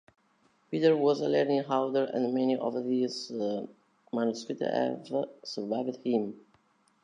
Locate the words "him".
6.03-6.39